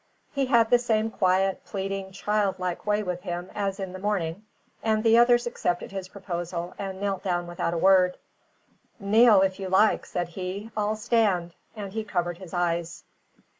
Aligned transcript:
He 0.33 0.47
had 0.47 0.71
the 0.71 0.79
same 0.79 1.11
quiet, 1.11 1.63
pleading, 1.63 2.11
childlike 2.11 2.87
way 2.87 3.03
with 3.03 3.21
him 3.21 3.51
as 3.53 3.79
in 3.79 3.93
the 3.93 3.99
morning; 3.99 4.43
and 4.81 5.03
the 5.03 5.15
others 5.19 5.45
accepted 5.45 5.91
his 5.91 6.07
proposal, 6.07 6.73
and 6.79 6.99
knelt 6.99 7.21
down 7.21 7.45
without 7.45 7.75
a 7.75 7.77
word. 7.77 8.17
"Knale 8.99 9.45
if 9.45 9.59
ye 9.59 9.67
like!" 9.67 10.07
said 10.07 10.29
he. 10.29 10.71
"I'll 10.75 10.95
stand." 10.95 11.53
And 11.75 11.93
he 11.93 12.03
covered 12.03 12.39
his 12.39 12.51
eyes. 12.51 13.03